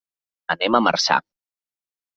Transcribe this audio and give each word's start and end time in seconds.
Anem 0.55 0.79
a 0.79 0.83
Marçà. 0.87 1.21